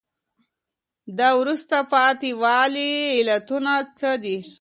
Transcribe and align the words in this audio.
د 1.17 1.19
وروسته 1.39 1.77
پاتي 1.91 2.31
والي 2.41 2.91
علتونه 3.19 3.73
څه 3.99 4.11
دي؟ 4.23 4.37